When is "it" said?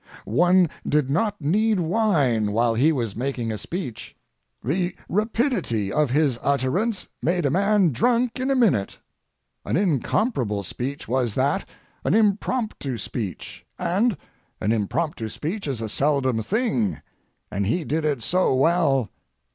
18.03-18.23